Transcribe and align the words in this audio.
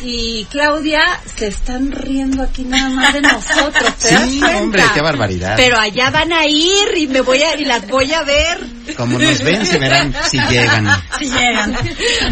y 0.00 0.44
Claudia 0.50 1.02
se 1.36 1.48
están 1.48 1.92
riendo 1.92 2.42
aquí 2.42 2.62
nada 2.64 2.88
más 2.90 3.12
de 3.14 3.20
nosotros. 3.22 3.94
¿te 3.98 4.10
das 4.12 4.30
Sí, 4.30 4.38
cuenta? 4.40 4.58
hombre, 4.58 4.82
qué 4.94 5.00
barbaridad. 5.00 5.54
Pero 5.56 5.78
allá 5.78 6.10
van 6.10 6.32
a 6.32 6.46
ir 6.46 6.96
y 6.96 7.06
me 7.06 7.20
voy 7.20 7.42
a 7.42 7.56
y 7.58 7.64
las 7.64 7.86
voy 7.88 8.12
a 8.12 8.22
ver. 8.22 8.58
Como 8.96 9.18
nos 9.18 9.38
ven, 9.42 9.64
se 9.66 9.78
verán 9.78 10.14
si 10.30 10.38
llegan. 10.38 10.88
Si 11.18 11.26
llegan. 11.26 11.76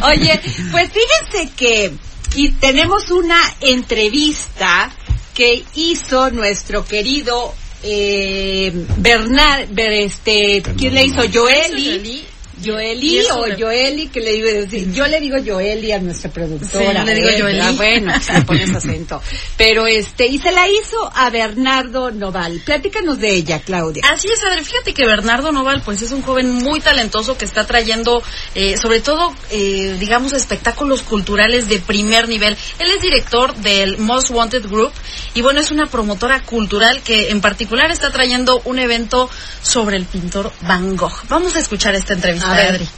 Oye, 0.04 0.40
pues 0.70 0.90
fíjense 0.90 1.52
que 1.56 1.92
y 2.36 2.50
tenemos 2.52 3.10
una 3.10 3.38
entrevista 3.60 4.90
que 5.34 5.64
hizo 5.74 6.30
nuestro 6.30 6.84
querido 6.84 7.54
eh, 7.82 8.72
Bernard, 8.98 9.68
Ber- 9.70 9.92
este, 10.04 10.62
¿quién 10.76 10.94
le 10.94 11.04
hizo? 11.06 11.22
Joeli. 11.32 12.24
Joeli 12.64 13.20
o 13.30 13.46
me- 13.46 13.56
Joeli, 13.56 14.08
que 14.08 14.20
le 14.20 14.32
digo 14.32 14.48
decir, 14.48 14.92
yo 14.92 15.06
le 15.06 15.20
digo 15.20 15.36
Joeli 15.44 15.92
a 15.92 15.98
nuestra 16.00 16.30
productora. 16.30 17.00
Sí, 17.02 17.06
le 17.06 17.14
digo 17.14 17.28
¿eh? 17.28 17.40
Joeli. 17.40 17.60
Ah, 17.60 17.72
bueno, 17.76 18.12
se 18.20 18.32
le 18.32 18.42
pones 18.42 18.74
acento. 18.74 19.22
Pero 19.56 19.86
este, 19.86 20.26
y 20.26 20.38
se 20.38 20.52
la 20.52 20.68
hizo 20.68 21.10
a 21.14 21.30
Bernardo 21.30 22.10
Noval. 22.10 22.60
Platícanos 22.64 23.18
de 23.18 23.30
ella, 23.34 23.60
Claudia. 23.60 24.02
Así 24.10 24.28
es, 24.32 24.42
a 24.42 24.50
ver, 24.50 24.64
fíjate 24.64 24.94
que 24.94 25.06
Bernardo 25.06 25.52
Noval, 25.52 25.82
pues 25.84 26.02
es 26.02 26.12
un 26.12 26.22
joven 26.22 26.50
muy 26.52 26.80
talentoso 26.80 27.36
que 27.36 27.44
está 27.44 27.66
trayendo, 27.66 28.22
eh, 28.54 28.76
sobre 28.76 29.00
todo, 29.00 29.34
eh, 29.50 29.96
digamos, 29.98 30.32
espectáculos 30.32 31.02
culturales 31.02 31.68
de 31.68 31.78
primer 31.78 32.28
nivel. 32.28 32.56
Él 32.78 32.90
es 32.94 33.02
director 33.02 33.54
del 33.56 33.98
Most 33.98 34.30
Wanted 34.30 34.66
Group 34.68 34.92
y 35.34 35.42
bueno, 35.42 35.60
es 35.60 35.70
una 35.70 35.86
promotora 35.86 36.42
cultural 36.42 37.02
que 37.02 37.30
en 37.30 37.40
particular 37.40 37.90
está 37.90 38.10
trayendo 38.10 38.60
un 38.64 38.78
evento 38.78 39.28
sobre 39.62 39.96
el 39.96 40.04
pintor 40.04 40.52
Van 40.62 40.96
Gogh. 40.96 41.12
Vamos 41.28 41.54
a 41.56 41.60
escuchar 41.60 41.94
esta 41.94 42.14
entrevista 42.14 42.49
A 42.50 42.56
de 42.56 42.62
ver. 42.62 42.74
Adri. 42.74 42.88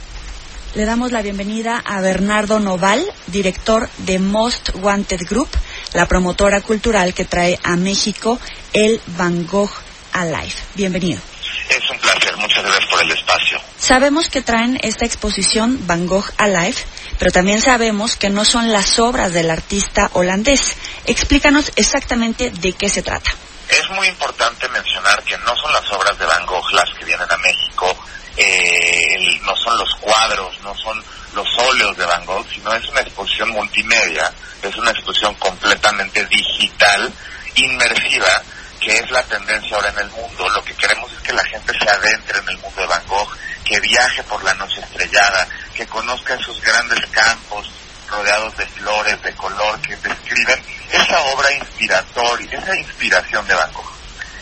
Le 0.75 0.85
damos 0.85 1.11
la 1.11 1.21
bienvenida 1.21 1.77
a 1.85 2.01
Bernardo 2.01 2.59
Noval, 2.59 3.05
director 3.27 3.89
de 3.99 4.17
Most 4.19 4.71
Wanted 4.75 5.21
Group, 5.29 5.49
la 5.93 6.07
promotora 6.07 6.61
cultural 6.61 7.13
que 7.13 7.25
trae 7.25 7.59
a 7.63 7.75
México 7.75 8.39
el 8.73 8.99
Van 9.17 9.45
Gogh 9.45 9.69
Alive. 10.13 10.53
Bienvenido. 10.73 11.21
Es 11.69 11.89
un 11.91 11.99
placer, 11.99 12.35
muchas 12.37 12.63
gracias 12.63 12.89
por 12.89 13.03
el 13.03 13.11
espacio. 13.11 13.59
Sabemos 13.77 14.29
que 14.29 14.41
traen 14.41 14.79
esta 14.81 15.05
exposición 15.05 15.85
Van 15.85 16.07
Gogh 16.07 16.25
Alive, 16.37 16.75
pero 17.19 17.31
también 17.31 17.61
sabemos 17.61 18.15
que 18.15 18.31
no 18.31 18.43
son 18.43 18.71
las 18.73 18.97
obras 18.97 19.31
del 19.31 19.51
artista 19.51 20.09
holandés. 20.13 20.75
Explícanos 21.05 21.71
exactamente 21.75 22.49
de 22.49 22.73
qué 22.73 22.89
se 22.89 23.03
trata. 23.03 23.29
Es 23.69 23.87
muy 23.91 24.07
importante 24.07 24.67
mencionar 24.69 25.21
que 25.23 25.37
no 25.37 25.55
son 25.55 25.71
las 25.71 25.91
obras 25.91 26.17
de 26.17 26.25
Van 26.25 26.45
Gogh 26.47 26.71
las 26.73 26.89
que 26.97 27.05
vienen 27.05 27.31
a 27.31 27.37
México, 27.37 27.95
eh, 28.35 29.15
el- 29.15 29.41
no 29.43 29.55
son 29.55 29.77
los 29.77 29.89
cuadros, 30.13 30.59
no 30.61 30.75
son 30.75 31.03
los 31.33 31.47
óleos 31.57 31.97
de 31.97 32.05
Van 32.05 32.25
Gogh, 32.25 32.45
sino 32.53 32.71
es 32.73 32.87
una 32.89 33.01
exposición 33.01 33.49
multimedia, 33.49 34.31
es 34.61 34.75
una 34.75 34.91
exposición 34.91 35.33
completamente 35.35 36.23
digital, 36.25 37.11
inmersiva, 37.55 38.41
que 38.79 38.95
es 38.99 39.09
la 39.09 39.23
tendencia 39.23 39.75
ahora 39.75 39.89
en 39.89 39.99
el 39.99 40.09
mundo. 40.11 40.47
Lo 40.49 40.63
que 40.63 40.75
queremos 40.75 41.11
es 41.13 41.19
que 41.19 41.33
la 41.33 41.43
gente 41.45 41.73
se 41.79 41.89
adentre 41.89 42.37
en 42.37 42.49
el 42.49 42.57
mundo 42.59 42.81
de 42.81 42.87
Van 42.87 43.07
Gogh, 43.07 43.29
que 43.65 43.79
viaje 43.79 44.21
por 44.23 44.43
la 44.43 44.53
noche 44.53 44.81
estrellada, 44.81 45.47
que 45.73 45.87
conozca 45.87 46.35
esos 46.35 46.61
grandes 46.61 47.03
campos 47.07 47.71
rodeados 48.07 48.55
de 48.57 48.67
flores, 48.67 49.19
de 49.23 49.33
color, 49.33 49.81
que 49.81 49.95
describen 49.95 50.63
esa 50.91 51.21
obra 51.21 51.51
inspiratoria, 51.53 52.59
esa 52.59 52.75
inspiración 52.75 53.47
de 53.47 53.55
Van 53.55 53.73
Gogh. 53.73 53.93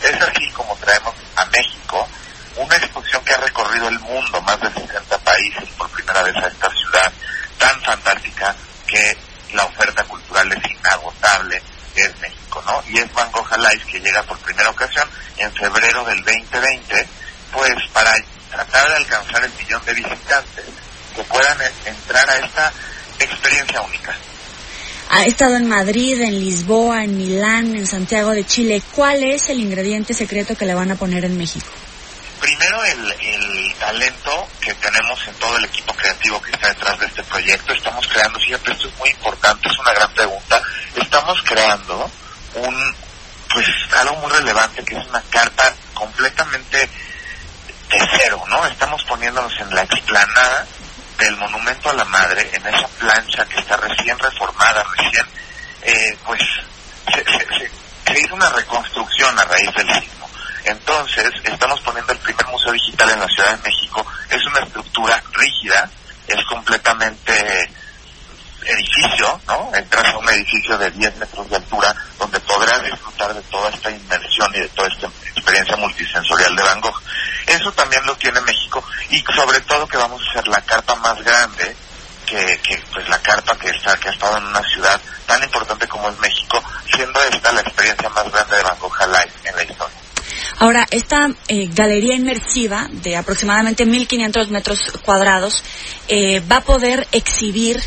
Es 0.02 0.20
así 0.20 0.50
como 0.50 0.76
traemos 0.76 1.14
a 1.36 1.46
México 1.46 2.06
una 2.56 2.76
exposición 2.76 3.24
que 3.24 3.32
ha 3.32 3.38
recorrido 3.38 3.88
el 3.88 3.98
mundo, 4.00 4.42
más 4.42 4.60
de 4.60 4.70
60 4.72 5.18
países, 5.18 5.21
por 5.21 5.21
vez 6.20 6.36
a 6.36 6.48
esta 6.48 6.68
ciudad 6.70 7.12
tan 7.58 7.80
fantástica 7.82 8.54
que 8.86 9.16
la 9.54 9.64
oferta 9.64 10.04
cultural 10.04 10.52
es 10.52 10.70
inagotable, 10.70 11.62
es 11.94 12.20
México, 12.20 12.62
¿no? 12.66 12.82
Y 12.88 12.98
es 12.98 13.12
Van 13.14 13.30
Gogh 13.32 13.52
Alive 13.52 13.84
que 13.90 14.00
llega 14.00 14.22
por 14.24 14.38
primera 14.38 14.70
ocasión 14.70 15.08
en 15.36 15.52
febrero 15.54 16.04
del 16.04 16.22
2020, 16.24 17.08
pues 17.52 17.72
para 17.92 18.12
tratar 18.50 18.88
de 18.88 18.96
alcanzar 18.96 19.44
el 19.44 19.52
millón 19.54 19.84
de 19.84 19.94
visitantes 19.94 20.64
que 21.14 21.24
puedan 21.24 21.58
entrar 21.86 22.28
a 22.28 22.36
esta 22.36 22.72
experiencia 23.18 23.80
única. 23.80 24.14
Ha 25.10 25.24
estado 25.24 25.56
en 25.56 25.68
Madrid, 25.68 26.20
en 26.22 26.40
Lisboa, 26.40 27.04
en 27.04 27.18
Milán, 27.18 27.76
en 27.76 27.86
Santiago 27.86 28.30
de 28.30 28.46
Chile. 28.46 28.82
¿Cuál 28.94 29.22
es 29.22 29.50
el 29.50 29.60
ingrediente 29.60 30.14
secreto 30.14 30.56
que 30.56 30.64
le 30.64 30.74
van 30.74 30.90
a 30.90 30.96
poner 30.96 31.24
en 31.24 31.36
México? 31.36 31.66
Primero 32.56 32.84
el, 32.84 33.12
el 33.20 33.74
talento 33.78 34.46
que 34.60 34.74
tenemos 34.74 35.26
en 35.26 35.34
todo 35.36 35.56
el 35.56 35.64
equipo 35.64 35.94
creativo 35.94 36.40
que 36.42 36.50
está 36.50 36.68
detrás 36.68 36.98
de 36.98 37.06
este 37.06 37.22
proyecto. 37.24 37.72
Estamos 37.72 38.06
creando, 38.08 38.38
fíjate, 38.40 38.72
esto 38.72 38.88
es 38.88 38.98
muy 38.98 39.08
importante, 39.08 39.68
es 39.70 39.78
una 39.78 39.92
gran 39.94 40.12
pregunta. 40.12 40.62
Estamos 40.94 41.42
creando 41.44 42.10
un, 42.56 42.96
pues 43.54 43.66
algo 43.98 44.16
muy 44.16 44.30
relevante 44.32 44.84
que 44.84 44.96
es 44.98 45.06
una 45.06 45.22
carta 45.30 45.74
completamente 45.94 46.76
de 46.76 48.08
cero, 48.20 48.44
¿no? 48.48 48.66
Estamos 48.66 49.02
poniéndonos 49.04 49.58
en 49.58 49.74
la 49.74 49.82
explanada 49.84 50.66
del 51.18 51.34
Monumento 51.38 51.88
a 51.88 51.94
la 51.94 52.04
Madre, 52.04 52.50
en 52.52 52.66
esa 52.66 52.86
plancha 52.98 53.46
que 53.46 53.60
está 53.60 53.78
recién 53.78 54.18
reformada, 54.18 54.84
recién, 54.98 55.26
eh, 55.82 56.18
pues, 56.26 56.40
se, 57.14 57.24
se- 57.24 57.46
se- 57.58 57.70
se 58.12 58.20
hizo 58.20 58.34
una 58.34 58.50
reconstrucción 58.50 59.38
a 59.38 59.44
raíz 59.44 59.72
del 59.74 59.88
sismo. 60.00 60.21
Entonces, 60.64 61.30
estamos 61.44 61.80
poniendo 61.80 62.12
el 62.12 62.18
primer 62.18 62.46
museo 62.46 62.72
digital 62.72 63.10
en 63.10 63.20
la 63.20 63.28
Ciudad 63.28 63.56
de 63.56 63.70
México. 63.70 64.06
Es 64.30 64.44
una 64.46 64.60
estructura 64.60 65.22
rígida, 65.32 65.90
es 66.26 66.44
completamente 66.46 67.70
edificio, 68.64 69.40
¿no? 69.46 69.70
Entras 69.74 70.14
a 70.14 70.18
un 70.18 70.28
edificio 70.28 70.78
de 70.78 70.90
10 70.90 71.16
metros 71.16 71.50
de 71.50 71.56
altura 71.56 71.94
donde 72.18 72.38
podrás 72.40 72.82
disfrutar 72.84 73.34
de 73.34 73.42
toda 73.42 73.70
esta 73.70 73.90
inmersión 73.90 74.50
y 74.54 74.60
de 74.60 74.68
toda 74.68 74.88
esta 74.88 75.06
experiencia 75.34 75.76
multisensorial 75.76 76.54
de 76.56 76.62
Van 76.62 76.80
Gogh. 76.80 77.02
Eso 77.46 77.72
también 77.72 78.04
lo 78.06 78.16
tiene 78.16 78.40
México 78.42 78.84
y 79.10 79.22
sobre 79.34 79.60
todo 79.62 79.86
que 79.86 79.96
vamos 79.96 80.22
a 80.22 80.30
hacer 80.30 80.48
la 80.48 80.60
carpa 80.60 80.94
más 80.96 81.22
grande 81.22 81.76
que, 82.26 82.60
que 82.62 82.82
pues 82.92 83.08
la 83.08 83.18
carpa 83.18 83.56
que 83.58 83.70
está 83.70 83.96
que 83.96 84.08
ha 84.08 84.12
estado 84.12 84.38
en 84.38 84.46
una 84.46 84.62
ciudad 84.62 85.00
tan 85.26 85.42
importante 85.42 85.88
como 85.88 86.08
es 86.08 86.18
México, 86.20 86.62
siendo 86.94 87.20
esta 87.24 87.52
la 87.52 87.60
experiencia 87.60 88.08
más 88.10 88.30
grande 88.30 88.56
de 88.56 88.62
Van 88.62 88.78
Gogh 88.78 89.02
Alive 89.02 89.32
en 89.44 89.56
la 89.56 89.62
historia. 89.64 90.01
Ahora, 90.62 90.86
esta 90.92 91.28
eh, 91.48 91.68
galería 91.72 92.14
inmersiva 92.14 92.86
de 92.88 93.16
aproximadamente 93.16 93.84
1.500 93.84 94.46
metros 94.46 94.92
cuadrados 95.04 95.64
eh, 96.06 96.40
va 96.40 96.58
a 96.58 96.60
poder 96.60 97.04
exhibir 97.10 97.82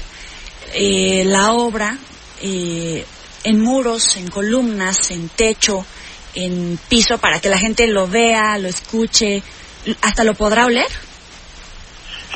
eh, 0.74 1.24
la 1.26 1.54
obra 1.54 1.98
eh, 2.42 3.06
en 3.46 3.62
muros, 3.62 4.18
en 4.18 4.30
columnas, 4.30 5.10
en 5.12 5.30
techo, 5.30 5.86
en 6.34 6.78
piso, 6.90 7.18
para 7.18 7.40
que 7.40 7.48
la 7.48 7.58
gente 7.58 7.88
lo 7.88 8.10
vea, 8.10 8.58
lo 8.58 8.68
escuche, 8.68 9.42
hasta 10.02 10.26
lo 10.26 10.34
podrá 10.34 10.66
oler. 10.66 10.92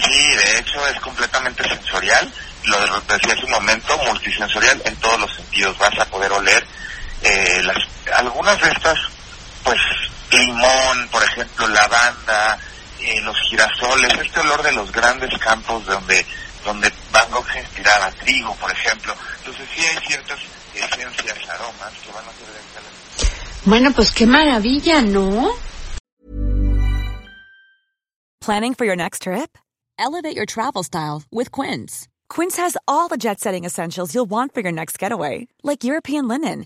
Sí, 0.01 0.23
de 0.23 0.57
hecho 0.57 0.87
es 0.87 1.01
completamente 1.01 1.67
sensorial, 1.67 2.31
lo 2.63 3.01
decía 3.01 3.33
hace 3.33 3.43
un 3.43 3.51
momento, 3.51 3.97
multisensorial 4.07 4.81
en 4.85 4.95
todos 5.01 5.19
los 5.19 5.35
sentidos. 5.35 5.77
Vas 5.77 5.99
a 5.99 6.05
poder 6.05 6.31
oler 6.31 6.65
eh, 7.23 7.61
las, 7.61 7.77
algunas 8.15 8.61
de 8.61 8.69
estas, 8.69 8.97
pues 9.65 9.77
limón, 10.31 11.07
por 11.11 11.23
ejemplo, 11.23 11.67
lavanda, 11.67 12.57
eh, 12.99 13.21
los 13.21 13.37
girasoles, 13.49 14.13
este 14.19 14.39
olor 14.39 14.63
de 14.63 14.71
los 14.73 14.91
grandes 14.91 15.37
campos 15.39 15.85
donde 15.85 16.25
donde 16.63 16.91
Van 17.11 17.29
Gogh 17.31 17.45
se 17.51 17.59
inspiraba, 17.59 18.11
trigo, 18.11 18.53
por 18.55 18.71
ejemplo. 18.71 19.13
Entonces 19.39 19.67
sí 19.73 19.85
hay 19.85 19.97
ciertas 20.05 20.39
esencias, 20.73 21.49
aromas 21.49 21.93
que 22.03 22.11
van 22.11 22.25
a 22.25 22.31
ser 22.33 22.47
de. 22.47 22.59
Bueno, 23.65 23.91
pues 23.93 24.11
qué 24.11 24.25
maravilla, 24.25 25.01
¿no? 25.01 25.49
Planning 28.41 28.73
for 28.73 28.85
your 28.85 28.95
next 28.95 29.23
trip? 29.23 29.57
Elevate 29.97 30.35
your 30.35 30.45
travel 30.45 30.83
style 30.83 31.23
with 31.31 31.51
Quince. 31.51 32.07
Quince 32.29 32.57
has 32.57 32.77
all 32.87 33.09
the 33.09 33.17
jet 33.17 33.39
setting 33.39 33.65
essentials 33.65 34.13
you'll 34.15 34.29
want 34.29 34.53
for 34.53 34.61
your 34.61 34.71
next 34.71 34.97
getaway, 34.97 35.47
like 35.61 35.83
European 35.83 36.27
linen, 36.27 36.65